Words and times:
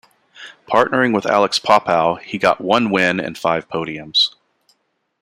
Partnering 0.67 1.13
with 1.13 1.27
Alex 1.27 1.59
Popow, 1.59 2.19
he 2.19 2.39
got 2.39 2.59
one 2.59 2.89
win 2.89 3.19
and 3.19 3.37
five 3.37 3.69
podiums. 3.69 4.33